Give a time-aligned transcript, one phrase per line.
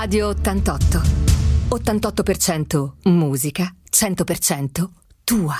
[0.00, 1.02] Radio 88.
[1.70, 4.88] 88% musica, 100%
[5.24, 5.56] tua.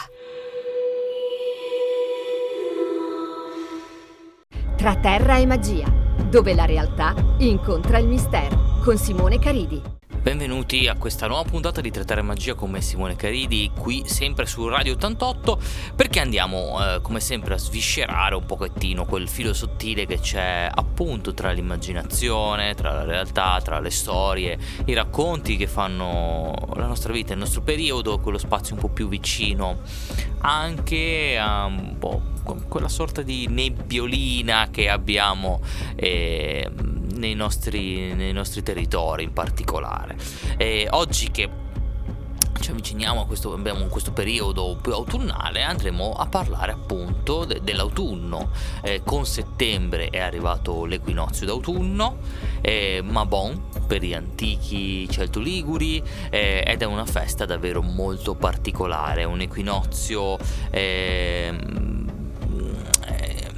[4.77, 5.93] Tra terra e magia,
[6.31, 9.98] dove la realtà incontra il mistero, con Simone Caridi.
[10.21, 14.67] Benvenuti a questa nuova puntata di Trattare Magia con me Simone Caridi, qui sempre su
[14.67, 15.61] Radio 88,
[15.95, 21.33] perché andiamo eh, come sempre a sviscerare un pochettino quel filo sottile che c'è appunto
[21.33, 27.33] tra l'immaginazione, tra la realtà, tra le storie, i racconti che fanno la nostra vita,
[27.33, 29.79] il nostro periodo, quello spazio un po' più vicino
[30.41, 32.23] anche a un po'
[32.69, 35.61] quella sorta di nebbiolina che abbiamo.
[35.95, 36.69] Eh,
[37.19, 40.17] nei nostri, nei nostri territori in particolare.
[40.57, 41.67] E oggi che
[42.61, 48.51] ci avviciniamo a questo, abbiamo questo periodo più autunnale, andremo a parlare appunto de, dell'autunno.
[48.83, 52.19] Eh, con settembre è arrivato l'equinozio d'autunno,
[52.61, 59.41] eh, Mabon per gli antichi celto-liguri eh, ed è una festa davvero molto particolare, un
[59.41, 60.37] equinozio
[60.71, 62.07] ehm,
[63.07, 63.51] eh,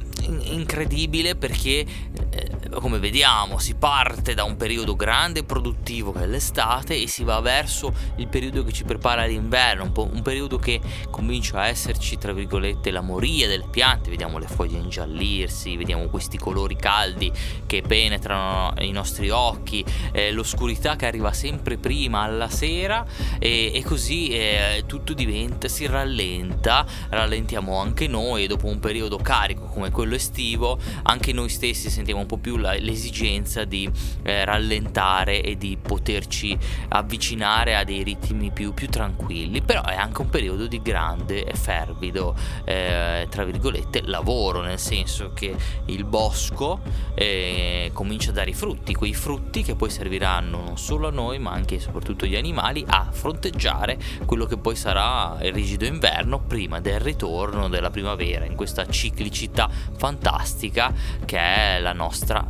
[0.53, 1.85] incredibile perché
[2.31, 7.09] eh, come vediamo, si parte da un periodo grande e produttivo che è l'estate e
[7.09, 11.67] si va verso il periodo che ci prepara l'inverno, un, un periodo che comincia a
[11.67, 17.33] esserci, tra virgolette, la moria delle piante, vediamo le foglie ingiallirsi, vediamo questi colori caldi
[17.67, 23.05] che penetrano i nostri occhi, eh, l'oscurità che arriva sempre prima alla sera
[23.39, 29.17] e, e così eh, tutto diventa, si rallenta, rallentiamo anche noi e dopo un periodo
[29.17, 33.91] carico come quello estivo, anche noi stessi sentiamo un po' più la, l'esigenza di
[34.23, 36.57] eh, rallentare e di poterci
[36.89, 41.55] avvicinare a dei ritmi più, più, tranquilli, però è anche un periodo di grande e
[41.55, 45.55] fervido, eh, tra virgolette, lavoro, nel senso che
[45.87, 46.81] il bosco
[47.15, 51.39] eh, comincia a dare i frutti, quei frutti che poi serviranno non solo a noi
[51.39, 56.41] ma anche e soprattutto agli animali a fronteggiare quello che poi sarà il rigido inverno
[56.41, 60.93] prima del ritorno della primavera in questa ciclicità fantastica
[61.25, 62.50] che è la nostra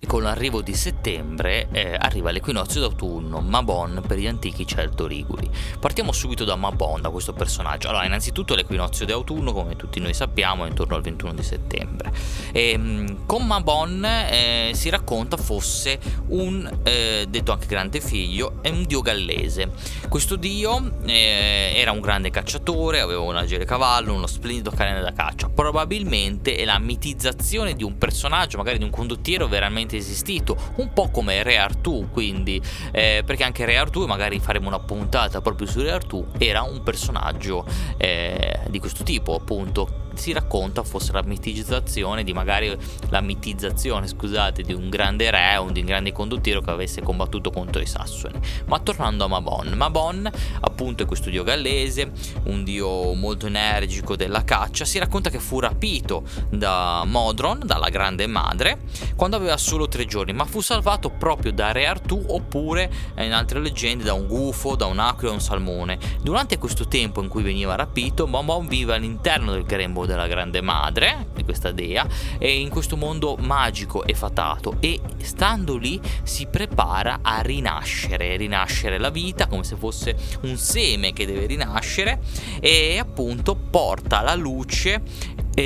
[0.00, 5.50] e con l'arrivo di settembre eh, arriva l'equinozio d'autunno, Mabon per gli antichi celto-liguri.
[5.80, 7.88] Partiamo subito da Mabon, da questo personaggio.
[7.88, 12.12] Allora, innanzitutto l'equinozio d'autunno, come tutti noi sappiamo, è intorno al 21 di settembre.
[12.52, 15.98] E, ehm, con Mabon eh, si racconta fosse
[16.28, 19.72] un, eh, detto anche grande figlio, è un dio gallese.
[20.08, 25.12] Questo dio eh, era un grande cacciatore, aveva un agile cavallo, uno splendido cane da
[25.12, 25.48] caccia.
[25.48, 30.92] Probabilmente è la mitizzazione di un personaggio, magari di un condottiero veramente veramente esistito, un
[30.92, 32.60] po' come Re Artù, quindi
[32.92, 36.82] eh, perché anche Re Artù, magari faremo una puntata proprio su Re Artù, era un
[36.82, 37.64] personaggio
[37.96, 42.76] eh, di questo tipo, appunto si racconta fosse la mitizzazione di magari
[43.10, 47.50] la mitizzazione, scusate, di un grande re o di un grande condottiero che avesse combattuto
[47.50, 48.38] contro i Sassoni.
[48.66, 50.30] Ma tornando a Mabon, Mabon
[50.60, 52.10] appunto è questo dio gallese,
[52.44, 58.26] un dio molto energico della caccia, si racconta che fu rapito da Modron, dalla grande
[58.26, 58.80] madre,
[59.16, 63.32] quando aveva solo tre giorni, ma fu salvato proprio da Re Artù oppure eh, in
[63.32, 65.98] altre leggende da un gufo, da un aquila o un salmone.
[66.22, 71.28] Durante questo tempo in cui veniva rapito, Mabon vive all'interno del grembo della grande madre
[71.34, 72.06] di questa dea
[72.38, 74.76] e in questo mondo magico e fatato.
[74.80, 81.12] E stando lì si prepara a rinascere, rinascere la vita come se fosse un seme
[81.12, 82.20] che deve rinascere
[82.60, 85.02] e appunto porta la luce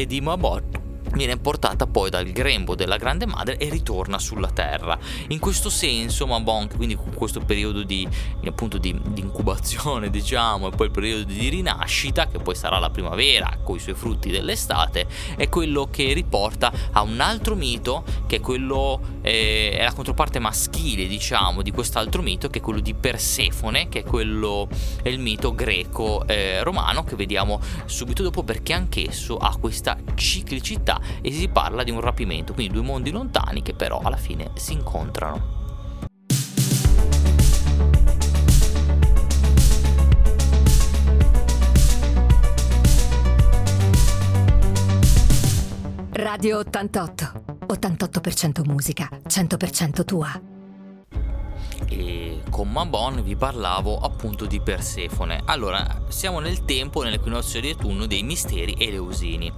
[0.07, 0.82] di Mabot
[1.13, 4.99] viene portata poi dal grembo della grande madre e ritorna sulla terra.
[5.29, 8.07] In questo senso, Mabonk, quindi con questo periodo di,
[8.47, 12.91] appunto, di, di, incubazione, diciamo, e poi il periodo di rinascita, che poi sarà la
[12.91, 18.37] primavera con i suoi frutti dell'estate, è quello che riporta a un altro mito, che
[18.37, 22.95] è quello, eh, è la controparte maschile, diciamo, di quest'altro mito, che è quello di
[22.95, 24.69] Persefone, che è quello,
[25.03, 31.33] è il mito greco-romano, eh, che vediamo subito dopo, perché anch'esso ha questa ciclicità e
[31.33, 35.61] si parla di un rapimento, quindi due mondi lontani che però alla fine si incontrano.
[46.13, 47.33] Radio 88.
[47.67, 50.41] 88% musica, 100% tua.
[51.89, 55.43] E con Mabon vi parlavo appunto appunto di Persefone.
[55.47, 59.53] Allora, siamo nel tempo, nell'equinozio di autunno dei misteri eleusini.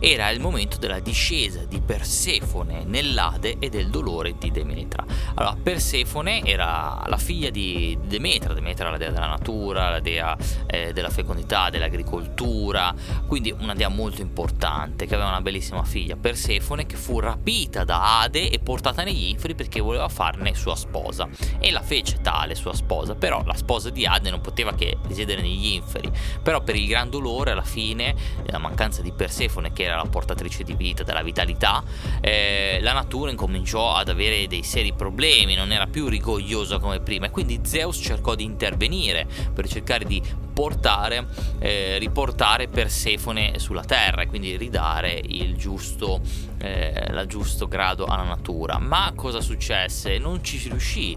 [0.00, 5.04] Era il momento della discesa di Persefone nell'Ade e del dolore di Demetra.
[5.34, 10.36] Allora, Persefone era la figlia di Demetra, Demetra la dea della natura, la dea
[10.66, 12.92] eh, della fecondità, dell'agricoltura,
[13.24, 18.22] quindi una dea molto importante che aveva una bellissima figlia, Persefone, che fu rapita da
[18.22, 21.28] Ade e portata negli inferi perché voleva farne sua sposa.
[21.60, 25.42] E la fece tale sua sposa, però la sposa di Ade non poteva che risiedere
[25.42, 26.10] negli inferi.
[26.42, 28.14] Però per il gran dolore, alla fine,
[28.46, 31.82] la mancanza di Persefone, che era la portatrice di vita, della vitalità,
[32.20, 37.26] eh, la natura incominciò ad avere dei seri problemi, non era più rigogliosa come prima
[37.26, 40.22] e quindi Zeus cercò di intervenire per cercare di
[40.58, 41.26] portare,
[41.60, 46.20] eh, riportare Persefone sulla terra e quindi ridare il giusto,
[46.58, 48.78] eh, giusto grado alla natura.
[48.78, 50.18] Ma cosa successe?
[50.18, 51.16] Non ci riuscì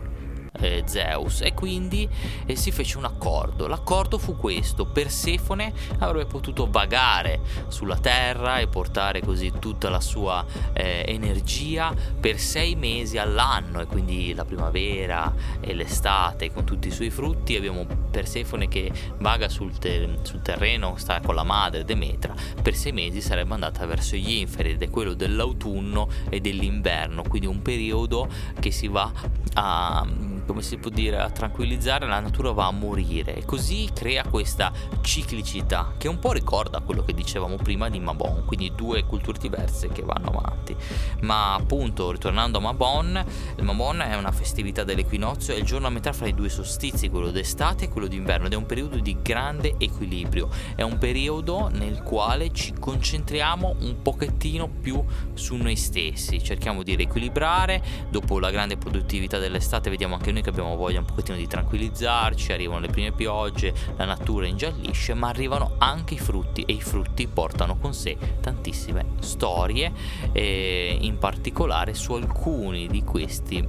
[0.60, 2.08] eh, Zeus e quindi
[2.46, 3.68] eh, si fece un accordo.
[3.68, 10.46] L'accordo fu questo: Persefone avrebbe potuto vagare sulla terra e portare così tutta la sua
[10.74, 16.92] eh, energia per sei mesi all'anno, e quindi la primavera e l'estate con tutti i
[16.92, 17.56] suoi frutti.
[17.56, 22.36] Abbiamo Persefone che vaga sul, te- sul terreno, sta con la madre Demetra.
[22.62, 27.48] Per sei mesi sarebbe andata verso gli inferi ed è quello dell'autunno e dell'inverno, quindi
[27.48, 28.28] un periodo
[28.60, 29.10] che si va
[29.54, 30.06] a
[30.46, 33.36] come si può dire, a tranquillizzare, la natura va a morire.
[33.36, 34.72] E così crea questa
[35.02, 39.90] ciclicità che un po' ricorda quello che dicevamo prima di Mabon, quindi due culture diverse
[39.90, 40.76] che vanno avanti.
[41.22, 43.26] Ma appunto, ritornando a Mabon,
[43.58, 47.10] il Mabon è una festività dell'equinozio, è il giorno a metà fra i due solstizi,
[47.10, 51.70] quello d'estate e quello d'inverno ed è un periodo di grande equilibrio, è un periodo
[51.70, 55.04] nel quale ci concentriamo un pochettino più
[55.34, 60.50] su noi stessi, cerchiamo di riequilibrare, dopo la grande produttività dell'estate vediamo anche noi che
[60.50, 65.76] abbiamo voglia un pochettino di tranquillizzarci, arrivano le prime piogge, la natura ingiallisce, ma arrivano
[65.78, 69.92] anche i frutti e i frutti portano con sé tantissime storie,
[70.32, 73.66] eh, in particolare su alcuni di questi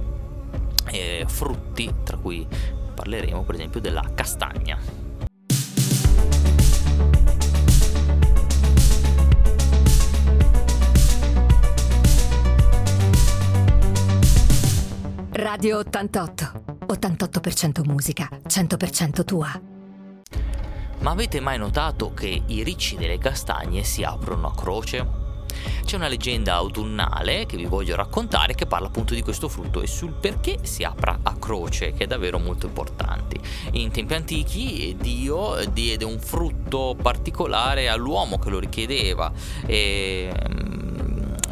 [0.91, 2.45] eh, frutti, tra cui
[2.93, 5.03] parleremo per esempio della castagna.
[15.35, 16.42] Radio 88.
[16.87, 19.61] 88% musica, 100% tua.
[20.99, 25.21] Ma avete mai notato che i ricci delle castagne si aprono a croce?
[25.85, 29.87] C'è una leggenda autunnale che vi voglio raccontare che parla appunto di questo frutto e
[29.87, 33.37] sul perché si apra a croce, che è davvero molto importante.
[33.73, 39.31] In tempi antichi Dio diede un frutto particolare all'uomo che lo richiedeva
[39.65, 40.31] e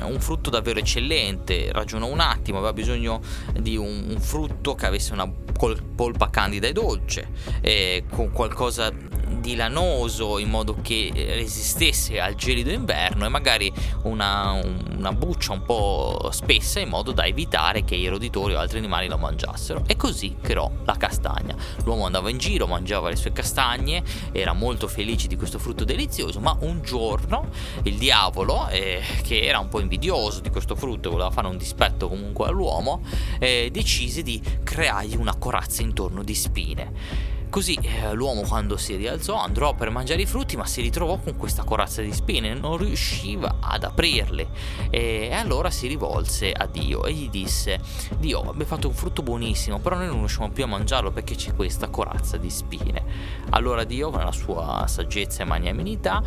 [0.06, 3.22] un frutto davvero eccellente, ragionò un attimo, aveva bisogno
[3.60, 7.28] di un, un frutto che avesse una polpa candida e dolce,
[7.62, 8.92] eh, con qualcosa
[9.40, 13.72] di lanoso in modo che resistesse al gelido inverno e magari
[14.04, 14.60] una,
[14.98, 19.08] una, buccia un po' spessa in modo da evitare che i roditori o altri animali
[19.08, 19.84] lo mangiassero.
[19.88, 21.56] E così creò la castagna.
[21.84, 26.40] L'uomo andava in giro mangiava le sue castagne era molto felice di questo frutto delizioso
[26.40, 27.50] ma un giorno
[27.84, 32.08] il diavolo eh, che era un po' invidioso di questo frutto voleva fare un dispetto
[32.08, 33.02] comunque all'uomo
[33.40, 39.36] eh, decise di creargli una corazza intorno di spine Così eh, l'uomo quando si rialzò
[39.36, 43.58] andrò per mangiare i frutti ma si ritrovò con questa corazza di spine, non riusciva
[43.60, 44.48] ad aprirle
[44.90, 47.82] e allora si rivolse a Dio e gli disse
[48.18, 51.54] Dio abbiamo fatto un frutto buonissimo però noi non riusciamo più a mangiarlo perché c'è
[51.54, 53.04] questa corazza di spine.
[53.50, 56.24] Allora Dio con la sua saggezza e magnanimità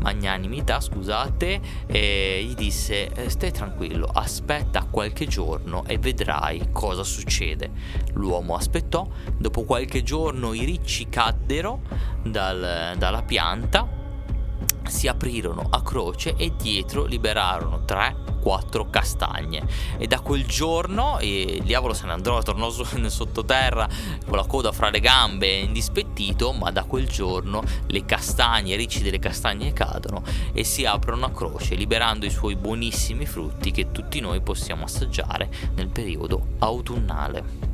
[0.00, 7.70] magnanimità, scusate, e gli disse eh, stai tranquillo, aspetta qualche giorno e vedrai cosa succede.
[8.14, 11.80] L'uomo aspettò, dopo qualche giorno i ricci caddero
[12.22, 14.02] dal, dalla pianta,
[14.88, 21.62] si aprirono a croce e dietro liberarono tre quattro castagne e da quel giorno il
[21.62, 22.68] diavolo se ne andrò, tornò
[23.08, 23.88] sottoterra
[24.26, 29.02] con la coda fra le gambe indispettito, ma da quel giorno le castagne, i ricci
[29.02, 30.22] delle castagne cadono
[30.52, 35.48] e si aprono a croce, liberando i suoi buonissimi frutti che tutti noi possiamo assaggiare
[35.74, 37.73] nel periodo autunnale.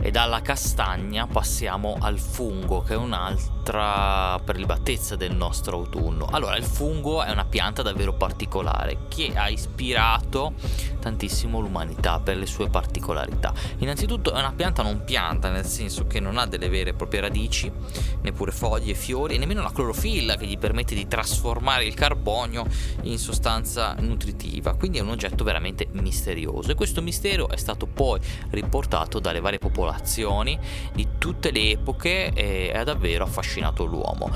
[0.00, 6.26] E dalla castagna passiamo al fungo, che è un'altra prelibatezza del nostro autunno.
[6.30, 10.54] Allora, il fungo è una pianta davvero particolare che ha ispirato
[11.00, 13.52] tantissimo l'umanità per le sue particolarità.
[13.78, 17.20] Innanzitutto è una pianta non pianta, nel senso che non ha delle vere e proprie
[17.20, 17.70] radici,
[18.22, 22.66] neppure foglie, fiori e nemmeno la clorofilla che gli permette di trasformare il carbonio
[23.02, 24.74] in sostanza nutritiva.
[24.74, 28.20] Quindi è un oggetto veramente misterioso e questo mistero è stato poi
[28.50, 29.83] riportato dalle varie popolazioni
[30.92, 34.30] di tutte le epoche e ha davvero affascinato l'uomo.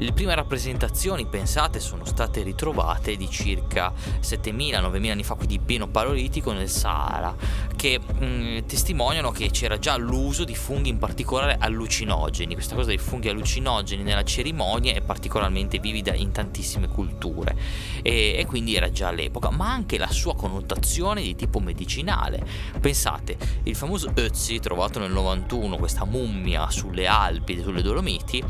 [0.00, 6.52] Le prime rappresentazioni, pensate, sono state ritrovate di circa 7.000-9.000 anni fa, quindi pieno paleolitico
[6.52, 7.34] nel Sahara,
[7.74, 12.54] che mh, testimoniano che c'era già l'uso di funghi in particolare allucinogeni.
[12.54, 17.56] Questa cosa dei funghi allucinogeni nella cerimonia è particolarmente vivida in tantissime culture
[18.00, 22.46] e, e quindi era già all'epoca, ma anche la sua connotazione di tipo medicinale.
[22.80, 28.44] Pensate, il famoso Ötzi trovato nel 91, questa mummia sulle Alpi, sulle Dolomiti,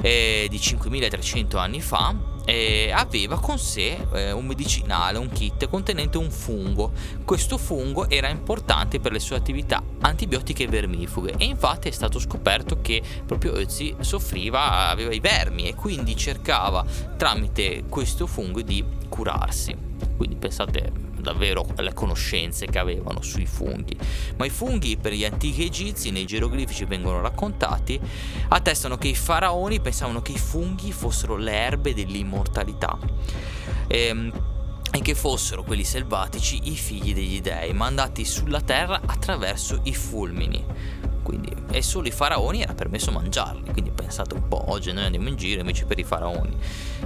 [0.00, 6.16] eh, di 5300 anni fa eh, aveva con sé eh, un medicinale, un kit contenente
[6.16, 6.92] un fungo.
[7.22, 12.18] Questo fungo era importante per le sue attività antibiotiche e vermifughe e infatti è stato
[12.18, 16.82] scoperto che proprio Ötzi soffriva, aveva i vermi e quindi cercava
[17.18, 19.76] tramite questo fungo di curarsi.
[20.16, 23.96] Quindi pensate davvero le conoscenze che avevano sui funghi.
[24.36, 28.00] Ma i funghi per gli antichi egizi nei geroglifici vengono raccontati,
[28.48, 32.98] attestano che i faraoni pensavano che i funghi fossero le erbe dell'immortalità.
[33.88, 34.32] Ehm,
[34.90, 40.64] e che fossero quelli selvatici i figli degli dei, mandati sulla terra attraverso i fulmini.
[41.28, 43.70] Quindi, e solo i faraoni era permesso mangiarli.
[43.70, 46.56] Quindi pensate un po', oggi noi andiamo in giro invece per i faraoni.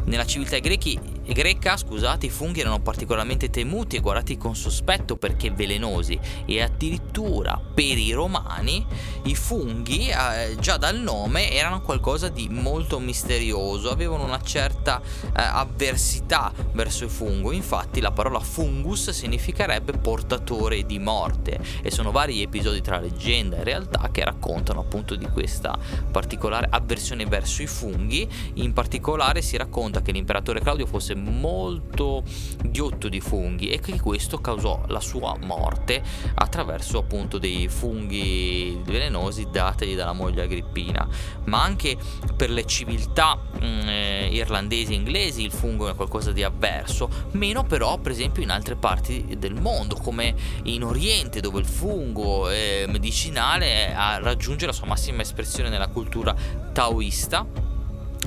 [0.04, 5.50] Nella civiltà grechi, greca scusate, i funghi erano particolarmente temuti e guardati con sospetto perché
[5.50, 8.86] velenosi e addirittura per i romani
[9.24, 15.30] i funghi eh, già dal nome erano qualcosa di molto misterioso, avevano una certa eh,
[15.34, 22.40] avversità verso il fungo, infatti la parola fungus significherebbe portatore di morte e sono vari
[22.40, 25.76] episodi tra leggenda e realtà che raccontano appunto di questa
[26.10, 32.22] particolare avversione verso i funghi, in particolare si racconta che l'imperatore Claudio fosse molto
[32.62, 36.02] ghiotto di funghi e che questo causò la sua morte
[36.34, 41.08] attraverso appunto dei funghi velenosi dategli dalla moglie Agrippina.
[41.44, 41.96] Ma anche
[42.36, 47.08] per le civiltà mh, mm, eh, irlandesi e inglesi il fungo è qualcosa di avverso,
[47.32, 50.34] meno però per esempio in altre parti del mondo come
[50.64, 56.34] in Oriente dove il fungo eh, medicinale raggiunge la sua massima espressione nella cultura
[56.72, 57.71] taoista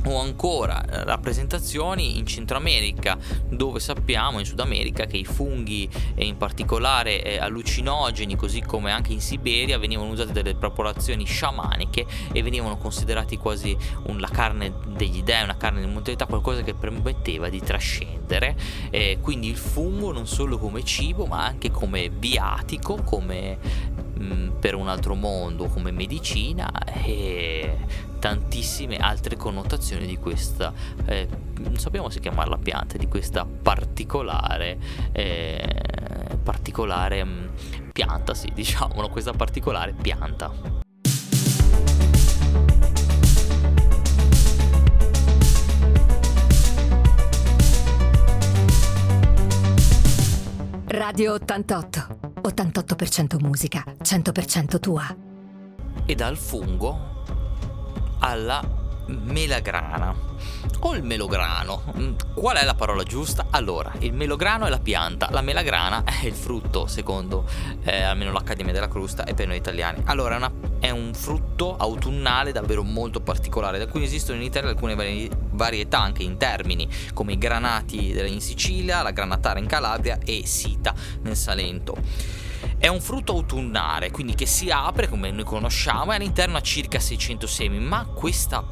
[0.06, 3.18] o ancora eh, rappresentazioni in Centro America
[3.50, 8.92] dove sappiamo in Sud America che i funghi e in particolare eh, allucinogeni così come
[8.92, 13.76] anche in Siberia venivano usati dalle popolazioni sciamaniche e venivano considerati quasi
[14.08, 18.56] un, la carne degli dei, una carne di mortalità, qualcosa che permetteva di trascendere.
[18.90, 23.58] Eh, quindi il fungo non solo come cibo ma anche come viatico come
[24.16, 26.72] mh, mm, per un altro mondo come medicina
[27.04, 27.78] e
[28.26, 30.74] tantissime altre connotazioni di questa,
[31.06, 31.28] eh,
[31.60, 34.80] non sappiamo se chiamarla pianta, di questa particolare,
[35.12, 40.52] eh, particolare mh, mm, pianta, sì, diciamolo, questa particolare pianta.
[50.88, 52.24] Radio 88.
[52.42, 55.16] 88% musica, 100% tua.
[56.08, 57.14] E dal fungo
[58.26, 58.60] alla
[59.08, 60.14] melagrana
[60.80, 61.84] o il melograno.
[61.98, 63.48] Mm, qual è la parola giusta?
[63.52, 67.48] Allora, il melograno è la pianta, la melagrana è il frutto, secondo
[67.84, 70.02] eh, almeno l'Accademia della Crusta e per noi italiani.
[70.06, 74.70] Allora, è, una, è, un frutto autunnale davvero molto particolare, da cui esistono in Italia
[74.70, 80.18] alcune vari, varietà anche in termini, come i granati in Sicilia, la granatara in Calabria
[80.24, 82.44] e sita nel Salento.
[82.78, 87.00] È un frutto autunnale, quindi che si apre come noi conosciamo e all'interno ha circa
[87.00, 88.64] 600 semi, ma questa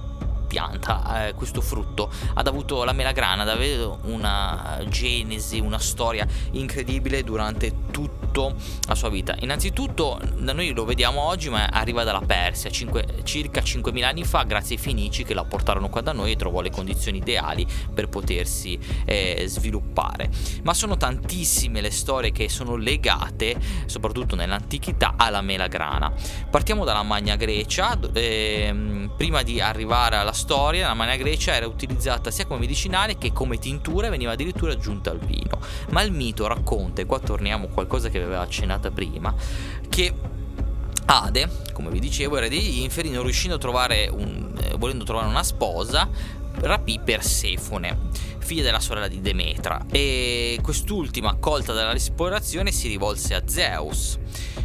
[0.47, 7.73] pianta, eh, questo frutto, ha avuto la melagrana, davvero una genesi, una storia incredibile durante
[8.33, 8.53] tutta
[8.87, 9.35] la sua vita.
[9.39, 14.43] Innanzitutto, da noi lo vediamo oggi, ma arriva dalla Persia, cinque, circa 5.000 anni fa,
[14.43, 18.09] grazie ai Fenici che la portarono qua da noi e trovò le condizioni ideali per
[18.09, 20.29] potersi eh, sviluppare.
[20.63, 26.11] Ma sono tantissime le storie che sono legate, soprattutto nell'antichità, alla melagrana.
[26.49, 32.31] Partiamo dalla Magna Grecia, eh, prima di arrivare alla storia, la Magna Grecia era utilizzata
[32.31, 35.59] sia come medicinale che come tintura e veniva addirittura aggiunta al vino.
[35.89, 39.33] Ma il mito racconta, e qua torniamo a qualcosa che aveva accennata prima,
[39.89, 40.13] che
[41.05, 45.27] Ade, come vi dicevo, era degli inferi, non riuscendo a trovare un, eh, volendo trovare
[45.27, 46.09] una sposa,
[46.55, 54.17] rapì Persefone, figlia della sorella di Demetra, e quest'ultima, accolta dall'esplorazione, si rivolse a Zeus.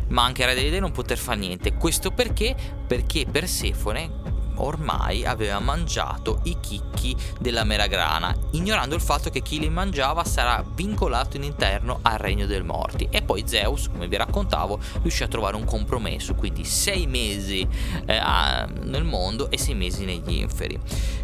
[0.09, 1.75] Ma anche Re dei Dei non poter fare niente.
[1.75, 2.57] Questo perché?
[2.87, 9.69] Perché Persefone ormai aveva mangiato i chicchi della meragrana, ignorando il fatto che chi li
[9.69, 13.09] mangiava sarà vincolato in interno al regno dei morti.
[13.11, 17.67] E poi Zeus, come vi raccontavo, riuscì a trovare un compromesso, quindi sei mesi
[18.07, 20.79] eh, nel mondo e sei mesi negli inferi.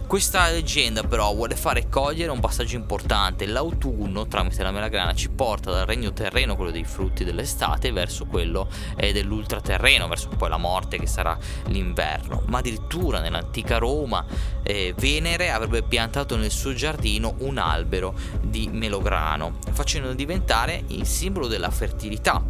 [0.07, 3.47] Questa leggenda però vuole fare cogliere un passaggio importante.
[3.47, 8.69] L'autunno, tramite la melagrana, ci porta dal regno terreno, quello dei frutti dell'estate, verso quello
[8.97, 11.37] eh, dell'ultraterreno, verso poi la morte che sarà
[11.69, 12.43] l'inverno.
[12.47, 14.25] Ma addirittura nell'antica Roma
[14.63, 21.47] eh, Venere avrebbe piantato nel suo giardino un albero di melograno, facendo diventare il simbolo
[21.47, 22.43] della fertilità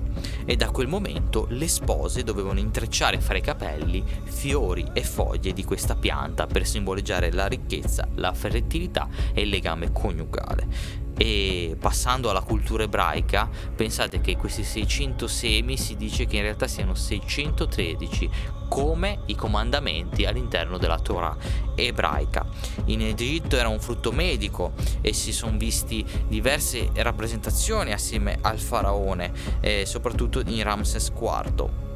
[0.44, 5.64] e da quel momento le spose dovevano intrecciare fra i capelli fiori e foglie di
[5.64, 11.02] questa pianta per simboleggiare la ricchezza, la fertilità e il legame coniugale.
[11.16, 16.66] E passando alla cultura ebraica, pensate che questi 600 semi si dice che in realtà
[16.66, 18.30] siano 613
[18.68, 21.36] come i comandamenti all'interno della Torah
[21.76, 22.44] ebraica.
[22.86, 29.32] In Egitto era un frutto medico e si sono visti diverse rappresentazioni assieme al faraone,
[29.60, 31.92] eh, soprattutto in Ramses IV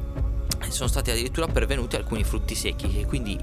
[0.69, 3.39] sono stati addirittura pervenuti alcuni frutti secchi e quindi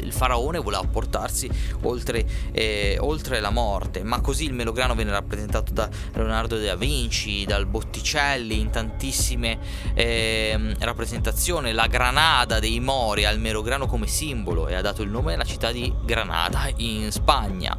[0.00, 1.50] il faraone voleva portarsi
[1.82, 7.44] oltre, eh, oltre, la morte, ma così il melograno venne rappresentato da Leonardo da Vinci,
[7.44, 9.58] dal Botticelli in tantissime
[9.94, 15.34] eh, rappresentazioni, la granada dei Mori al melograno come simbolo e ha dato il nome
[15.34, 17.76] alla città di Granada in Spagna.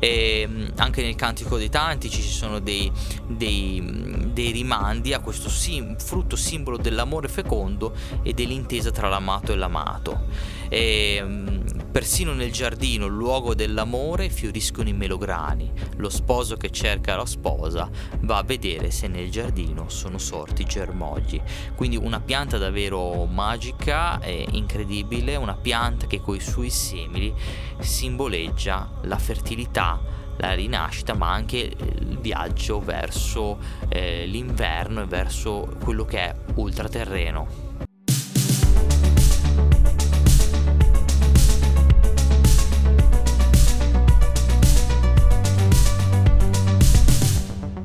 [0.00, 2.90] E ehm, anche nel Cantico dei Tantici ci sono dei,
[3.26, 7.92] dei, dei rimandi a questo sim, frutto simbolo dell'amore fecondo
[8.22, 10.26] e dell'intesa tra l'amato e l'amato.
[10.68, 15.72] E, ehm, persino nel giardino, luogo dell'amore, fioriscono i melograni.
[15.96, 17.90] Lo sposo che cerca la sposa
[18.20, 21.42] va a vedere se nel giardino sono sorti germogli.
[21.74, 27.34] Quindi una pianta davvero magica e incredibile, una pianta che coi suoi semini
[27.80, 36.04] simboleggia la fertilità la rinascita, ma anche il viaggio verso eh, l'inverno e verso quello
[36.04, 37.66] che è ultraterreno.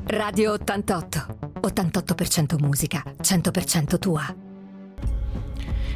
[0.06, 1.38] Radio 88.
[1.64, 4.53] 88% musica, 100% tua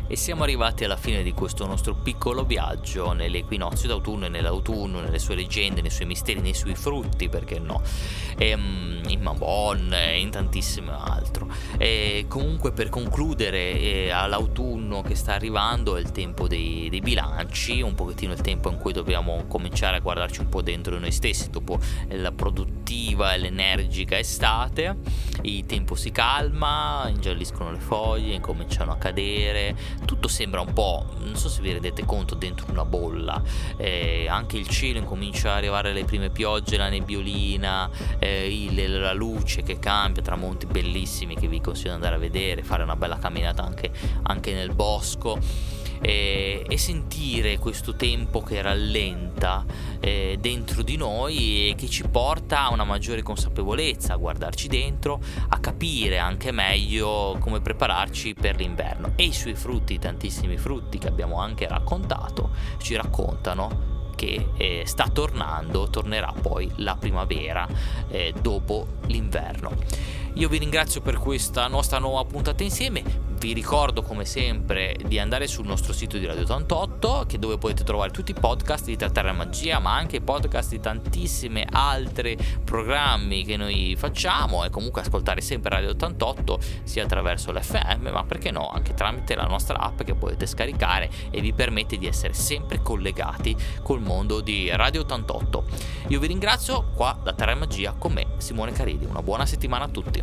[0.09, 5.19] e siamo arrivati alla fine di questo nostro piccolo viaggio nell'equinozio d'autunno e nell'autunno, nelle
[5.19, 7.83] sue leggende, nei suoi misteri, nei suoi frutti, perché no,
[8.39, 11.47] e, um, in Mabon e in tantissimo altro.
[11.77, 17.83] E comunque per concludere eh, all'autunno che sta arrivando è il tempo dei, dei, bilanci,
[17.83, 21.51] un pochettino il tempo in cui dobbiamo cominciare a guardarci un po' dentro noi stessi
[21.51, 22.33] dopo la
[22.89, 24.97] produttiva e l'energica estate,
[25.43, 31.37] il tempo si calma, ingialliscono le foglie, incominciano a cadere, tutto sembra un po', non
[31.37, 33.43] so se vi rendete conto, dentro una bolla,
[33.77, 39.13] eh, anche il cielo incomincia a arrivare le prime piogge, la nebbiolina, eh, il, la
[39.13, 43.19] luce che cambia, tramonti bellissimi che vi consiglio di andare a vedere, fare una bella
[43.19, 43.91] camminata anche,
[44.23, 49.65] anche nel bosco e, e sentire questo tempo che rallenta
[50.01, 55.21] eh, dentro di noi e che ci porta a una maggiore consapevolezza, a guardarci dentro,
[55.49, 59.13] a capire anche meglio come prepararci per l'inverno.
[59.17, 65.09] E i suoi frutti, tantissimi frutti che abbiamo anche raccontato, ci raccontano che eh, sta
[65.09, 67.69] tornando, tornerà poi la primavera
[68.09, 69.77] eh, dopo l'inverno.
[70.35, 73.27] Io vi ringrazio per questa nostra nuova puntata insieme.
[73.39, 77.85] Vi ricordo come sempre di andare sul nostro sito di Radio 88 che dove potete
[77.85, 83.45] trovare tutti i podcast di Terra Magia ma anche i podcast di tantissime altre programmi
[83.45, 88.71] che noi facciamo e comunque ascoltare sempre Radio 88 sia attraverso l'FM ma perché no
[88.71, 93.57] anche tramite la nostra app che potete scaricare e vi permette di essere sempre collegati
[93.85, 95.65] col mondo di Radio 88.
[96.09, 99.05] Io vi ringrazio qua da Terra Magia con me Simone Caridi.
[99.05, 100.23] Una buona settimana a tutti.